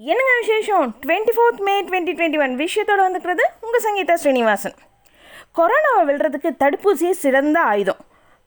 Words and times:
என்னங்க 0.00 0.32
விசேஷம்? 0.40 0.94
Twenty 1.06 1.30
fourth 1.36 1.60
May 1.60 1.82
twenty 1.82 2.14
twenty 2.16 2.38
one 2.38 2.56
விஷயத்தோடு 2.56 3.02
வந்துக்கிறது 3.06 3.44
உங்கள் 3.60 3.84
சங்கீதா 3.84 4.14
ஸ்ரீனிவாசன். 4.14 4.72
கொரோனாவை 5.56 6.06
வெல்றதுக்கு 6.06 6.50
தடுப்பூசியே 6.58 7.10
சிறந்த 7.10 7.60
ஆயுதம். 7.60 7.96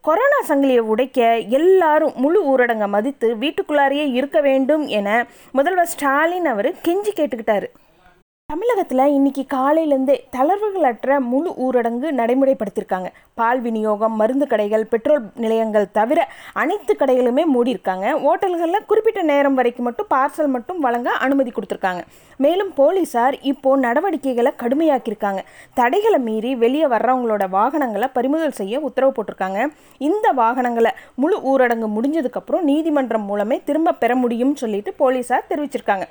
கொரோனா 0.02 0.40
சங்கிலியை 0.48 0.78
உடைக்க 0.78 1.38
எல்லாரும் 1.38 2.14
முழு 2.16 2.58
ஊரடங்கை 2.58 2.88
மதித்து 2.88 3.36
வீட்டுக்குள்ளாரையே 3.36 4.14
இருக்க 4.14 4.42
வேண்டும் 4.42 4.88
என 4.88 5.26
முதல்வர் 5.52 5.88
ஸ்டாலின் 5.88 6.46
அவர் 6.46 6.72
கெஞ்சி 6.72 7.12
கேட்டுக்கிட்டாரு. 7.16 7.68
தமிழகத்தில் 8.52 9.12
இன்னைக்கு 9.18 9.44
காலையிலேருந்தே 9.54 10.16
தளர்வுகளற்ற 10.36 11.20
முழு 11.32 11.52
ஊரடங்கு 11.66 12.08
நடைமுறைப்படுத்தியிருக்காங்க 12.18 13.10
பால் 13.40 13.62
விநியோகம் 13.66 14.16
மருந்து 14.22 14.46
கடைகள் 14.48 14.84
பெட்ரோல் 14.94 15.22
நிலையங்கள் 15.44 15.86
தவிர 15.98 16.20
அனைத்து 16.62 16.94
கடைகளுமே 17.00 17.44
மூடியிருக்காங்க. 17.54 18.06
ஓட்டல்களில் 18.30 18.88
குறிப்பிட்ட 18.90 19.22
நேரம் 19.32 19.58
வரைக்கும் 19.60 19.88
மட்டும் 19.88 20.10
பார்சல் 20.14 20.52
மட்டும் 20.56 20.80
வழங்க 20.86 21.10
அனுமதி 21.26 21.52
கொடுத்துருக்காங்க. 21.52 22.02
மேலும் 22.46 22.72
போலீஸார் 22.80 23.38
இப்போது 23.52 23.84
நடவடிக்கைகளை 23.88 24.52
கடுமையாக்கியிருக்காங்க. 24.64 25.44
தடைகளை 25.74 26.20
மீறி 26.28 26.52
வெளியே 26.56 26.90
வர்றவங்களோட 26.96 27.48
வாகனங்களை 27.58 28.10
பறிமுதல் 28.18 28.58
செய்ய 28.62 28.82
உத்தரவு 28.90 29.14
போட்டிருக்காங்க. 29.18 29.62
இந்த 30.10 30.30
வாகனங்களை 30.42 30.92
முழு 31.24 31.38
ஊரடங்கு 31.52 31.90
முடிஞ்சதுக்கப்புறம் 31.98 32.68
நீதிமன்றம் 32.72 33.30
மூலமே 33.32 33.60
திரும்ப 33.70 34.00
பெற 34.04 34.16
முடியும்னு 34.16 34.64
சொல்லிட்டு 34.64 34.94
போலீஸார் 35.04 35.50
தெரிவிச்சிருக்காங்க. 35.54 36.08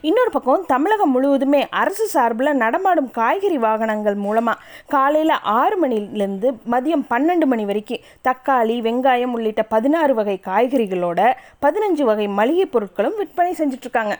இன்னொரு 0.00 0.30
பக்கம் 0.30 0.64
தமிழகம் 0.66 1.12
முழுவதுமே 1.14 1.60
அரசு 1.82 2.06
சார்பில் 2.06 2.52
நடமாடும் 2.56 3.10
காய்கறி 3.10 3.58
வாகனங்கள் 3.58 4.18
மூலமாக 4.26 4.62
காலையில் 4.88 5.34
ஆறு 5.58 5.76
மணிலேருந்து 5.82 6.50
மதியம் 6.74 7.04
பன்னெண்டு 7.10 7.46
மணி 7.46 7.64
வரைக்கும் 7.64 8.04
தக்காளி 8.28 8.78
வெங்காயம் 8.88 9.36
உள்ளிட்ட 9.36 9.62
பதினாறு 9.74 10.14
வகை 10.14 10.38
காய்கறிகளோட 10.48 11.20
பதினஞ்சு 11.66 12.04
வகை 12.04 12.28
மளிகை 12.40 12.66
பொருட்களும் 12.74 13.16
விற்பனை 13.16 13.54
செஞ்சிட்ருக்காங்க. 13.58 14.16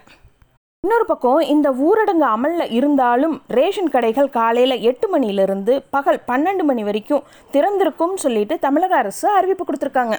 இன்னொரு 0.85 1.05
பக்கம் 1.07 1.41
இந்த 1.53 1.69
ஊரடங்கு 1.87 2.27
அமலில் 2.33 2.73
இருந்தாலும் 2.79 3.33
ரேஷன் 3.59 3.93
கடைகள் 3.95 4.29
காலையில் 4.31 4.83
எட்டு 4.91 5.07
மணியிலிருந்து 5.09 5.73
பகல் 5.91 6.21
பன்னெண்டு 6.29 6.65
மணி 6.65 6.83
வரைக்கும் 6.85 7.25
திறந்திருக்கும்னு 7.55 8.25
சொல்லிட்டு 8.25 8.57
தமிழக 8.59 8.95
அரசு 8.97 9.27
அறிவிப்பு 9.39 9.65
கொடுத்துருக்காங்க. 9.65 10.17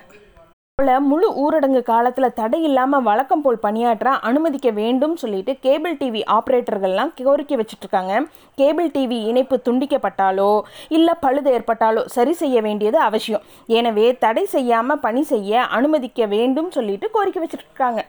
போல 0.80 0.96
முழு 1.10 1.28
ஊரடங்கு 1.44 1.80
காலத்தில் 1.84 2.36
தடை 2.40 2.58
இல்லாமல் 2.68 3.06
வழக்கம் 3.08 3.42
போல் 3.46 3.56
பணியாற்ற 3.64 4.12
அனுமதிக்க 4.30 4.70
வேண்டும் 4.80 5.16
சொல்லிட்டு 5.22 5.54
கேபிள் 5.64 5.96
டிவி 6.02 6.22
ஆப்ரேட்டர்கள்லாம் 6.36 7.12
கோரிக்கை 7.28 7.58
வச்சுட்ருக்காங்க. 7.62 8.20
கேபிள் 8.60 8.92
டிவி 8.98 9.18
இணைப்பு 9.30 9.58
துண்டிக்கப்பட்டாலோ 9.68 10.52
இல்லை 10.98 11.16
பழுது 11.24 11.56
ஏற்பட்டாலோ 11.58 12.04
சரி 12.18 12.36
செய்ய 12.44 12.62
வேண்டியது 12.68 13.00
அவசியம். 13.08 13.46
எனவே 13.80 14.08
தடை 14.26 14.46
செய்யாமல் 14.56 15.04
பணி 15.08 15.24
செய்ய 15.34 15.66
அனுமதிக்க 15.80 16.30
வேண்டும் 16.36 16.72
சொல்லிட்டு 16.78 17.10
கோரிக்கை 17.18 17.42
வச்சுட்ருக்காங்க. 17.44 18.04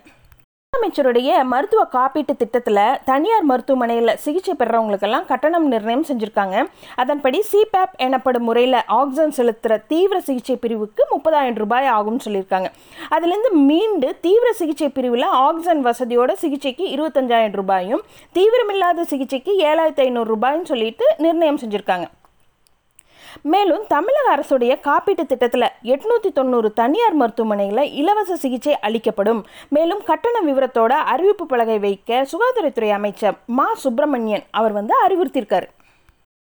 முதலமைச்சருடைய 0.88 1.30
மருத்துவ 1.50 1.82
காப்பீட்டு 1.94 2.32
திட்டத்தில் 2.40 2.80
தனியார் 3.04 3.46
மருத்துவமனையில் 3.50 4.12
சிகிச்சை 4.24 4.54
பெறவங்களுக்கெல்லாம் 4.58 5.24
கட்டணம் 5.30 5.66
நிர்ணயம் 5.72 6.04
செஞ்சுருக்காங்க. 6.08 6.56
அதன்படி 7.02 7.38
சிபேப் 7.50 7.94
எனப்படும் 8.06 8.46
முறையில் 8.48 8.78
ஆக்சிஜன் 8.98 9.34
செலுத்துகிற 9.38 9.78
தீவிர 9.92 10.18
சிகிச்சை 10.20 10.56
பிரிவுக்கு 10.64 11.04
முப்பதாயிரம் 11.12 11.58
ரூபாய் 11.62 11.88
ஆகும்னு 11.96 12.24
சொல்லியிருக்காங்க. 12.26 12.70
அதுலேருந்து 13.14 13.52
மீண்டு 13.70 14.10
தீவிர 14.26 14.52
சிகிச்சை 14.60 14.90
பிரிவில் 14.98 15.26
ஆக்சிஜன் 15.46 15.82
வசதியோட 15.88 16.32
சிகிச்சைக்கு 16.44 16.86
இருபத்தஞ்சாயிரம் 16.96 17.58
ரூபாயும் 17.62 18.04
தீவிரமில்லாத 18.38 19.08
சிகிச்சைக்கு 19.14 19.54
ஏழாயிரத்து 19.70 20.06
ஐநூறு 20.08 20.30
ரூபாயும் 20.34 20.68
சொல்லிட்டு 20.72 21.06
நிர்ணயம் 21.18 21.62
செஞ்சுருக்காங்க. 21.64 22.08
மேலும் 23.42 23.84
தமிழக 23.88 24.36
அரசுடைய 24.36 24.80
காப்பீட்டு 24.80 25.26
திட்டத்தில் 25.26 25.72
எட்நூற்றி 25.82 26.32
தொண்ணூறு 26.34 26.72
தனியார் 26.72 27.14
மருத்துவமனையில் 27.14 27.92
இலவச 27.92 28.36
சிகிச்சை 28.36 28.78
அளிக்கப்படும். 28.78 29.46
மேலும் 29.68 30.02
கட்டண 30.04 30.52
விவரத்தோட 30.52 30.88
அறிவிப்பு 30.88 31.46
பலகை 31.46 31.78
வைக்க 31.78 32.26
சுகாதாரத்துறை 32.32 32.90
அமைச்சர் 32.90 33.34
மா. 33.46 33.74
சுப்பிரமணியன் 33.74 34.42
அவர் 34.50 34.72
வந்து 34.72 34.94
அறிவுறுத்தியிருக்காரு. 35.06 35.66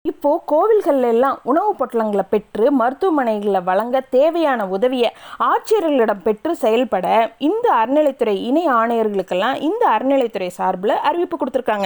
இப்போ 0.02 0.42
கோவில்கள் 0.46 1.02
எல்லாம் 1.04 1.40
உணவுப் 1.44 1.84
பொட்டலங்களை 1.84 2.22
பெற்று 2.30 2.72
மருத்துவமனைகளில் 2.80 3.64
வழங்க 3.64 4.00
தேவையான 4.00 4.68
உதவியை 4.68 5.12
ஆட்சியர்களிடம் 5.40 6.22
பெற்று 6.24 6.56
செயல்பட 6.56 7.32
இந்த 7.38 7.74
அறநிலைத்துறை 7.74 8.36
இணை 8.36 8.68
ஆணையர்களுக்கெல்லாம் 8.68 9.62
இந்த 9.62 9.88
அறநிலைத்துறை 9.88 10.48
சார்பில் 10.48 10.92
அறிவிப்பு 10.92 11.38
கொடுத்துருக்காங்க. 11.38 11.86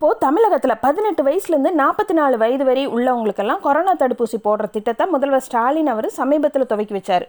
இப்போது 0.00 0.20
தமிழகத்தில் 0.24 0.72
பதினெட்டு 0.84 1.22
வயசுலேருந்து 1.24 1.70
நாற்பத்தி 1.80 2.14
நாலு 2.18 2.36
வயது 2.42 2.64
வரை 2.68 2.84
உள்ளவங்களுக்கெல்லாம் 2.96 3.60
கொரோனா 3.64 3.92
தடுப்பூசி 4.02 4.38
போடுற 4.46 4.66
திட்டத்தை 4.76 5.04
முதல்வர் 5.14 5.44
ஸ்டாலின் 5.46 5.90
அவர் 5.94 6.08
சமீபத்தில் 6.18 6.64
துவக்கி 6.70 6.94
வச்சார். 6.96 7.24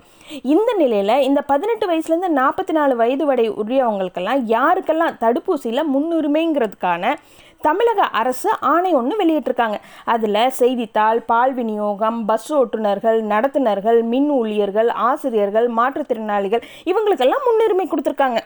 இந்த 0.53 0.69
நிலையில் 0.81 1.23
இந்த 1.25 1.41
பதினெட்டு 1.49 1.89
வயசுலேருந்து 1.89 2.29
நாற்பத்தி 2.37 2.75
நாலு 2.77 2.95
வயது 3.01 3.27
வரை 3.31 3.47
உரியவங்களுக்கெல்லாம் 3.63 4.45
யாருக்கெல்லாம் 4.53 5.17
தடுப்பூசியில் 5.25 5.83
முன்னுரிமைங்கிறதுக்கான 5.95 7.13
தமிழக 7.67 8.07
அரசு 8.21 8.49
ஆணை 8.73 8.93
ஒன்று 9.01 9.19
வெளியிட்டிருக்காங்க. 9.23 9.79
அதில் 10.15 10.43
செய்தித்தாள் 10.61 11.21
பால் 11.33 11.55
விநியோகம் 11.61 12.25
பஸ் 12.31 12.49
ஓட்டுநர்கள் 12.61 13.21
நடத்துனர்கள் 13.35 14.01
மின் 14.15 14.31
ஊழியர்கள் 14.39 14.91
ஆசிரியர்கள் 15.11 15.69
மாற்றுத்திறனாளிகள் 15.81 16.67
இவங்களுக்கெல்லாம் 16.91 17.47
முன்னுரிமை 17.49 17.87
கொடுத்துருக்காங்க. 17.89 18.41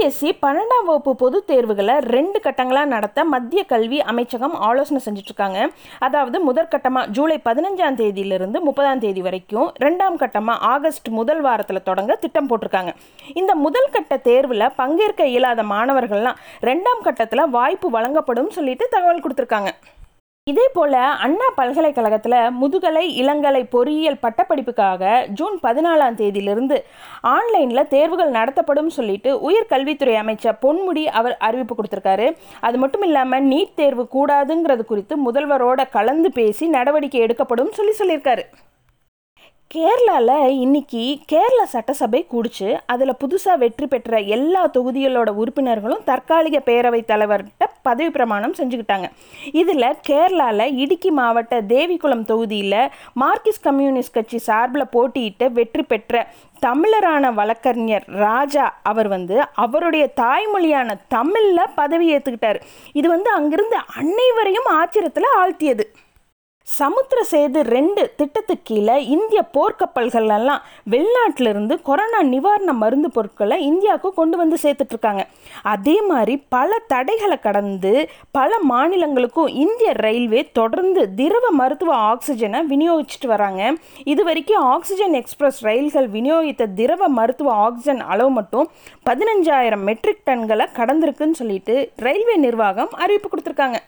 சிபிஎஸ்சி 0.00 0.30
பன்னெண்டாம் 0.42 0.86
வகுப்பு 0.88 1.12
பொதுத் 1.22 1.46
தேர்வுகளை 1.48 1.94
ரெண்டு 2.14 2.38
கட்டங்களாக 2.44 2.88
நடத்த 2.92 3.24
மத்திய 3.32 3.62
கல்வி 3.72 3.98
அமைச்சகம் 4.10 4.54
ஆலோசனை 4.68 5.00
செஞ்சுட்ருக்காங்க. 5.06 5.58
அதாவது 6.06 6.38
முதற்கட்டமாக 6.46 7.12
ஜூலை 7.16 7.36
பதினஞ்சாம் 7.48 7.98
தேதியிலிருந்து 8.00 8.60
முப்பதாம் 8.68 9.02
தேதி 9.04 9.22
வரைக்கும் 9.28 9.68
ரெண்டாம் 9.84 10.18
கட்டமாக 10.22 10.64
ஆகஸ்ட் 10.72 11.10
முதல் 11.18 11.42
வாரத்தில் 11.48 11.86
தொடங்க 11.90 12.18
திட்டம் 12.24 12.50
போட்டிருக்காங்க. 12.52 12.94
இந்த 13.42 13.54
முதல் 13.66 13.92
கட்ட 13.96 14.22
தேர்வில் 14.30 14.72
பங்கேற்க 14.80 15.30
இயலாத 15.34 15.68
மாணவர்கள்லாம் 15.74 16.40
ரெண்டாம் 16.70 17.06
கட்டத்தில் 17.08 17.50
வாய்ப்பு 17.58 17.90
வழங்கப்படும் 17.98 18.54
சொல்லிட்டு 18.58 18.86
தகவல் 18.96 19.24
கொடுத்துருக்காங்க. 19.26 19.72
இதே 20.50 20.64
போல் 20.74 20.96
அண்ணா 21.24 21.46
பல்கலைக்கழகத்தில் 21.58 22.36
முதுகலை 22.60 23.02
இளங்கலை 23.22 23.60
பொறியியல் 23.74 24.22
பட்டப்படிப்புக்காக 24.22 25.10
ஜூன் 25.38 25.56
பதினாலாம் 25.66 26.16
தேதியிலிருந்து 26.20 26.76
ஆன்லைனில் 27.34 27.90
தேர்வுகள் 27.94 28.32
நடத்தப்படும் 28.38 28.90
சொல்லிட்டு 28.96 29.32
உயர்கல்வித்துறை 29.50 30.14
அமைச்சர் 30.22 30.60
பொன்முடி 30.64 31.04
அவர் 31.20 31.36
அறிவிப்பு 31.48 31.76
கொடுத்துருக்காரு. 31.76 32.28
அது 32.68 32.78
மட்டும் 32.84 33.06
இல்லாமல் 33.08 33.46
நீட் 33.52 33.78
தேர்வு 33.82 34.06
கூடாதுங்கிறது 34.16 34.86
குறித்து 34.92 35.16
முதல்வரோட 35.28 35.88
கலந்து 35.98 36.30
பேசி 36.40 36.66
நடவடிக்கை 36.78 37.22
எடுக்கப்படும் 37.26 37.76
சொல்லி 37.80 37.94
சொல்லியிருக்காரு. 38.00 38.44
கேரளாவில் 39.74 40.54
இன்னைக்கு 40.62 41.02
கேரள 41.30 41.64
சட்டசபை 41.72 42.20
கூடிச்சு. 42.32 42.68
அதில் 42.92 43.12
புதுசாக 43.20 43.54
வெற்றி 43.62 43.86
பெற்ற 43.86 44.18
எல்லா 44.36 44.62
தொகுதிகளோட 44.76 45.30
உறுப்பினர்களும் 45.40 46.02
தற்காலிக 46.08 46.60
பேரவைத் 46.68 47.08
தலைவர்கிட்ட 47.10 47.66
பதவி 47.88 48.10
பிரமாணம் 48.16 48.56
செஞ்சுக்கிட்டாங்க. 48.58 49.08
இதில் 49.60 49.86
கேரளாவில் 50.08 50.74
இடுக்கி 50.84 51.12
மாவட்ட 51.20 51.60
தேவிக்குளம் 51.74 52.26
தொகுதியில் 52.32 52.82
மார்க்சிஸ்ட் 53.22 53.64
கம்யூனிஸ்ட் 53.68 54.16
கட்சி 54.18 54.40
சார்பில் 54.48 54.92
போட்டியிட்டு 54.96 55.48
வெற்றி 55.60 55.86
பெற்ற 55.92 56.26
தமிழரான 56.66 57.32
வழக்கறிஞர் 57.40 58.06
ராஜா 58.26 58.66
அவர் 58.82 59.08
வந்து 59.16 59.38
அவருடைய 59.66 60.06
தாய்மொழியான 60.22 61.00
தமிழில் 61.18 61.74
பதவி 61.80 62.08
ஏற்றுக்கிட்டார் 62.16 62.62
இது 62.92 63.08
வந்து 63.08 63.32
அங்கிருந்து 63.38 63.78
அன்னைவரையும் 64.00 64.70
ஆச்சரியத்தில் 64.80 65.34
ஆழ்த்தியது. 65.40 65.86
சமுத்திர 66.78 67.20
சேது 67.30 67.60
ரெண்டு 67.74 68.02
திட்டத்துக்கு 68.18 68.66
கீழே 68.68 68.96
இந்திய 69.14 69.40
போர்க்கப்பல்கள் 69.54 70.28
எல்லாம் 70.36 70.64
வெளிநாட்டிலிருந்து 70.92 71.74
கொரோனா 71.88 72.20
நிவாரண 72.32 72.72
மருந்து 72.82 73.08
பொருட்களை 73.16 73.56
இந்தியாவுக்கு 73.70 74.10
கொண்டு 74.18 74.36
வந்து 74.42 74.56
சேர்த்துட்ருக்காங்க. 74.64 75.22
அதே 75.74 75.96
மாதிரி 76.10 76.34
பல 76.56 76.78
தடைகளை 76.92 77.38
கடந்து 77.46 77.92
பல 78.38 78.50
மாநிலங்களுக்கும் 78.72 79.52
இந்திய 79.64 79.90
ரயில்வே 80.04 80.42
தொடர்ந்து 80.60 81.02
திரவ 81.20 81.50
மருத்துவ 81.60 81.94
ஆக்சிஜனை 82.12 82.60
விநியோகிச்சுட்டு 82.72 83.30
வராங்க. 83.34 83.62
இது 84.14 84.24
வரைக்கும் 84.30 84.66
ஆக்சிஜன் 84.74 85.18
எக்ஸ்பிரஸ் 85.22 85.60
ரயில்கள் 85.68 86.08
விநியோகித்த 86.16 86.72
திரவ 86.80 87.08
மருத்துவ 87.18 87.54
ஆக்சிஜன் 87.66 88.02
அளவு 88.14 88.32
மட்டும் 88.40 88.68
பதினஞ்சாயிரம் 89.10 89.86
மெட்ரிக் 89.90 90.26
டன்களை 90.30 90.68
கடந்திருக்குன்னு 90.80 91.40
சொல்லிட்டு 91.42 91.76
ரயில்வே 92.06 92.36
நிர்வாகம் 92.48 92.94
அறிவிப்பு 93.04 93.30
கொடுத்துருக்காங்க. 93.30 93.80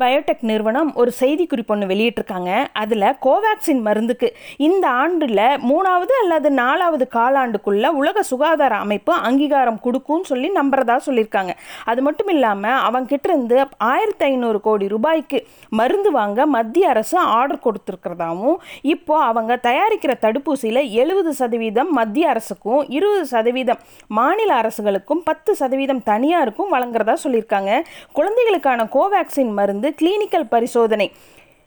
பயோடெக் 0.00 0.44
நிறுவனம் 0.50 0.90
ஒரு 0.94 1.10
செய்தி 1.10 1.46
குறிப்பு 1.46 1.74
ஒன்று 1.74 1.86
வெளியிட்டிருக்காங்க. 1.86 2.66
அதில் 2.72 3.06
கோவேக்சின் 3.26 3.82
மருந்துக்கு 3.86 4.28
இந்த 4.56 4.88
ஆண்டில் 4.88 5.42
மூணாவது 5.70 6.14
அல்லது 6.22 6.50
நாலாவது 6.50 7.08
காலாண்டுக்குள்ளே 7.14 7.88
உலக 8.00 8.22
சுகாதார 8.22 8.74
அமைப்பு 8.76 9.12
அங்கீகாரம் 9.12 9.80
கொடுக்கும்னு 9.80 10.24
சொல்லி 10.24 10.50
நம்புறதா 10.50 10.96
சொல்லியிருக்காங்க. 11.06 11.54
அது 11.84 12.02
மட்டும் 12.02 12.28
இல்லாமல் 12.28 12.78
அவங்ககிட்ட 12.88 13.28
இருந்து 13.30 13.68
ஆயிரத்தி 13.78 14.24
ஐநூறு 14.24 14.60
கோடி 14.60 14.88
ரூபாய்க்கு 14.88 15.40
மருந்து 15.70 16.10
வாங்க 16.10 16.46
மத்திய 16.46 16.88
அரசு 16.88 17.18
ஆர்டர் 17.18 17.64
கொடுத்துருக்கிறதாவும் 17.66 18.56
இப்போ 18.82 19.16
அவங்க 19.22 19.58
தயாரிக்கிற 19.68 20.14
தடுப்பூசியில் 20.26 20.82
எழுபது 21.02 21.34
சதவீதம் 21.34 21.92
மத்திய 21.92 22.28
அரசுக்கும் 22.28 22.88
இருபது 22.88 23.26
சதவீதம் 23.26 23.80
மாநில 24.06 24.50
அரசுகளுக்கும் 24.62 25.22
பத்து 25.24 25.54
சதவீதம் 25.54 26.02
தனியாருக்கும் 26.06 26.72
வழங்குறதா 26.72 27.16
சொல்லியிருக்காங்க. 27.24 27.72
குழந்தைகளுக்கான 28.12 28.88
கோவேக்சின் 28.96 29.52
மருந்து 29.60 29.89
கிளினிக்கல் 29.90 30.48
பரிசோதனை. 30.48 31.12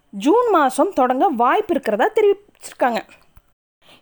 ஜூன் 0.10 0.50
மாதம் 0.52 0.94
தொடங்க 0.94 1.28
வாய்ப்பு 1.28 1.74
இருக்கிறதா 1.74 2.10
தெரிவிச்சிருக்காங்க. 2.16 3.00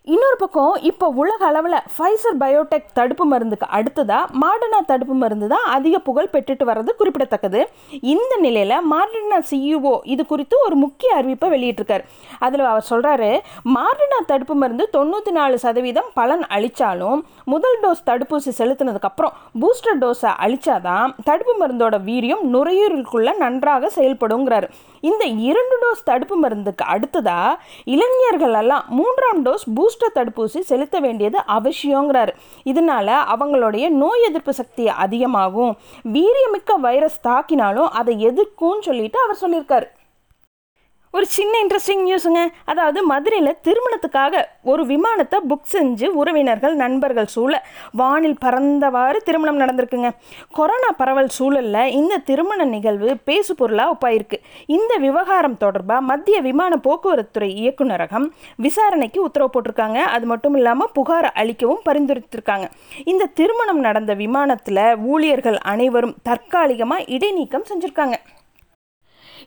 இன்னொரு 0.08 0.38
பக்கம் 0.40 0.76
இப்போ 0.90 1.08
உலக 1.22 1.42
அளவில் 1.48 1.76
ஃபைசர் 1.96 2.38
பயோடெக் 2.40 2.88
தடுப்பு 2.98 3.26
மருந்துக்கு 3.32 3.68
அடுத்ததாக 3.78 4.40
மாடர்னா 4.42 4.80
தடுப்பு 4.92 5.16
மருந்து 5.24 5.48
தான் 5.52 5.66
அதிக 5.76 6.00
புகழ் 6.08 6.30
பெற்றுட்டு 6.32 6.64
வர்றது 6.70 6.92
குறிப்பிடத்தக்கது. 7.00 7.60
இந்த 8.14 8.34
நிலையில் 8.46 8.88
மாடர்னா 8.94 9.38
சிஇஓ 9.50 9.94
இது 10.14 10.24
குறித்து 10.32 10.56
ஒரு 10.66 10.76
முக்கிய 10.76 11.10
அறிவிப்பை 11.20 11.50
வெளியிட்டிருக்கார். 11.54 12.06
அதில் 12.40 12.64
அவர் 12.72 12.88
சொல்கிறாரு 12.90 13.30
மாடர்னா 13.76 14.20
தடுப்பு 14.32 14.56
மருந்து 14.56 14.88
தொண்ணூற்றி 14.98 15.34
நாலு 15.38 15.60
சதவீதம் 15.66 16.10
பலன் 16.14 16.46
அளித்தாலும் 16.58 17.22
முதல் 17.54 17.78
டோஸ் 17.84 18.04
தடுப்பூசி 18.10 18.54
செலுத்தினதுக்கப்புறம் 18.62 19.36
பூஸ்டர் 19.64 20.02
டோஸை 20.06 20.34
அளித்தாதான் 20.46 21.14
தடுப்பு 21.30 21.56
மருந்தோட 21.62 21.96
வீரியம் 22.10 22.44
நுரையீரலுக்குள்ளே 22.56 23.36
நன்றாக 23.44 23.92
செயல்படுங்கிறார். 24.00 24.70
இந்த 25.10 25.24
இரண்டு 25.50 25.76
டோஸ் 25.84 26.04
தடுப்பு 26.10 26.36
மருந்துக்கு 26.42 26.84
அடுத்ததாக 26.96 27.56
இளைஞர்கள் 27.94 28.58
எல்லாம் 28.64 28.84
மூன்றாம் 28.98 29.40
டோஸ் 29.46 29.68
பூஸ்டர் 29.92 30.18
தடுப்பூசி 30.18 30.60
செலுத்த 30.60 31.00
வேண்டியது 31.00 31.40
அவசியங்கிறாரு. 31.48 32.30
இதனால 32.66 33.18
அவங்களுடைய 33.34 33.90
நோய் 33.90 34.22
எதிர்ப்பு 34.22 34.54
சக்தி 34.54 34.88
அதிகமாகும். 34.90 35.78
வீரியமிக்க 36.14 36.80
வைரஸ் 36.82 37.20
தாக்கினாலும் 37.28 37.90
அதை 37.90 38.28
எதிர்க்கும்னு 38.28 38.82
சொல்லிட்டு 38.82 39.20
அவர் 39.20 39.42
சொல்லியிருக்காரு. 39.42 40.01
ஒரு 41.16 41.26
சின்ன 41.26 41.54
இன்ட்ரெஸ்டிங் 41.64 42.04
நியூஸுங்க 42.08 42.42
அதாவது 42.72 43.00
மதுரையில் 43.04 43.58
திருமணத்துக்காக 43.68 44.44
ஒரு 44.72 44.86
விமானத்தை 44.86 45.40
புக் 45.50 45.68
செஞ்சு 45.74 46.08
உறவினர்கள் 46.22 46.76
நண்பர்கள் 46.76 47.26
சூழ 47.26 47.54
வானில் 47.92 48.38
பறந்தவாறு 48.46 49.18
திருமணம் 49.28 49.60
நடந்திருக்குங்க. 49.60 50.10
கொரோனா 50.52 50.92
பரவல் 51.02 51.32
சூழலில் 51.38 51.92
இந்த 52.00 52.22
திருமண 52.30 52.66
நிகழ்வு 52.66 53.18
பேசு 53.30 53.56
பொருளாக 53.56 53.96
ஒப்பாயிருக்கு. 53.96 54.40
இந்த 54.66 54.96
விவகாரம் 54.98 55.58
தொடர்பாக 55.58 56.02
மத்திய 56.02 56.40
விமான 56.42 56.80
போக்குவரத்துறை 56.88 57.52
இயக்குநரகம் 57.62 58.28
விசாரணைக்கு 58.56 59.22
உத்தரவு 59.22 59.52
போட்டிருக்காங்க. 59.54 60.02
அது 60.16 60.26
மட்டும் 60.26 60.56
இல்லாமல் 60.56 60.94
புகார் 60.94 61.32
அளிக்கவும் 61.42 61.86
பரிந்துரைத்திருக்காங்க. 61.90 62.68
இந்த 63.04 63.32
திருமணம் 63.40 63.80
நடந்த 63.80 64.14
விமானத்தில் 64.14 64.86
ஊழியர்கள் 65.14 65.58
அனைவரும் 65.74 66.16
தற்காலிகமாக 66.24 67.04
இடைநீக்கம் 67.08 67.70
செஞ்சுருக்காங்க. 67.72 68.18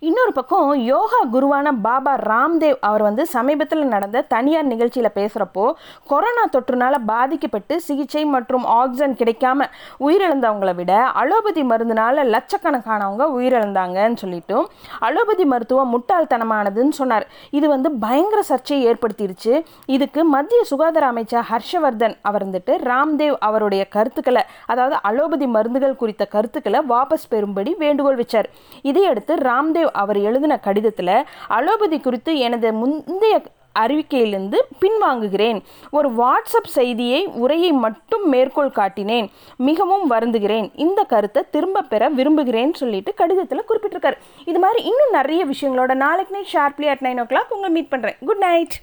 இன்னொரு 0.00 0.32
பக்கம் 0.32 0.70
யோகா 0.82 1.18
குருவான 1.32 1.72
பாபா 1.82 2.12
ராம்தேவ் 2.16 2.76
அவர் 2.80 3.02
வந்து 3.02 3.26
சமீபத்தில் 3.26 3.84
நடந்த 3.86 4.22
தனியார் 4.22 4.66
நிகழ்ச்சியில் 4.66 5.10
பேசுகிறப்போ 5.14 5.72
கொரோனா 6.06 6.44
தொற்றுனால 6.52 6.94
பாதிக்கப்பட்டு 7.06 7.80
சிகிச்சை 7.80 8.24
மற்றும் 8.24 8.64
ஆக்சிஜன் 8.64 9.16
கிடைக்காம 9.16 9.68
உயிரிழந்தவங்களை 10.00 10.74
விட 10.74 10.92
அலோபதி 11.22 11.62
மருந்துனால 11.62 12.24
லட்சக்கணக்கானவங்க 12.34 13.26
உயிரிழந்தாங்கன்னு 13.36 14.14
சொல்லிட்டு 14.14 14.68
அலோபதி 14.98 15.44
மருத்துவம் 15.44 15.92
முட்டாள்தனமானதுன்னு 15.94 16.96
சொன்னார். 17.00 17.26
இது 17.50 17.68
வந்து 17.68 17.90
பயங்கர 17.90 18.42
சர்ச்சையை 18.42 18.82
ஏற்படுத்திடுச்சு 18.90 19.64
இதுக்கு 19.86 20.24
மத்திய 20.24 20.64
சுகாதார 20.64 21.06
அமைச்சர் 21.06 21.46
ஹர்ஷவர்தன் 21.50 22.16
அவர் 22.22 22.46
வந்துட்டு 22.46 22.72
ராம்தேவ் 22.90 23.36
அவருடைய 23.38 23.88
கருத்துக்களை 23.88 24.42
அதாவது 24.66 24.96
அலோபதி 25.02 25.46
மருந்துகள் 25.46 25.96
குறித்த 25.96 26.24
கருத்துக்களை 26.26 26.80
வாபஸ் 26.88 27.30
பெறும்படி 27.30 27.76
வேண்டுகோள் 27.78 28.16
வச்சார். 28.16 28.50
இதையடுத்து 28.82 29.34
ராம்தேவ் 29.34 29.90
அவர் 30.02 30.20
எழுதின 30.28 30.58
கடிதத்தில் 30.68 31.16
அலோபதி 31.58 31.98
குறித்து 32.06 32.32
எனது 32.46 32.70
முந்தைய 32.80 33.36
அறிவிக்கையிலிருந்து 33.82 34.58
பின்வாங்குகிறேன். 34.82 35.58
ஒரு 35.96 36.08
வாட்ஸ்அப் 36.18 36.68
செய்தியை 36.76 37.20
உரையை 37.44 37.70
மட்டும் 37.84 38.24
மேற்கோள் 38.32 38.76
காட்டினேன். 38.76 39.26
மிகவும் 39.68 40.04
வருந்துகிறேன். 40.10 40.68
இந்த 40.84 41.00
கருத்தை 41.12 41.42
திரும்ப 41.56 41.82
பெற 41.92 42.08
விரும்புகிறேன் 42.18 42.74
சொல்லிட்டு 42.82 43.14
கடிதத்தில் 43.20 43.68
குறிப்பிட்டிருக்காரு. 43.68 44.18
இது 44.50 44.58
மாதிரி 44.64 44.82
இன்னும் 44.90 45.14
நிறைய 45.18 45.42
விஷயங்களோட 45.52 45.94
நாளைக்கு 46.04 46.34
night 46.36 46.52
sharply 46.56 46.88
at 46.94 47.04
nine 47.06 47.22
o'clock 47.32 47.54
உங்களை 47.56 47.70
மீட் 47.76 47.92
பண்ணுறேன் 47.94 48.18
குட் 48.30 48.44
நைட் 48.48 48.76